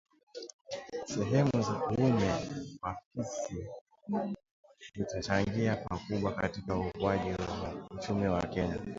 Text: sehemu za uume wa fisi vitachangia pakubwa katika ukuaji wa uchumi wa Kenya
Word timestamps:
sehemu 1.05 1.61
za 1.61 1.81
uume 1.91 2.31
wa 2.81 2.97
fisi 3.13 3.67
vitachangia 4.95 5.75
pakubwa 5.75 6.31
katika 6.33 6.77
ukuaji 6.77 7.29
wa 7.29 7.87
uchumi 7.97 8.27
wa 8.27 8.41
Kenya 8.41 8.77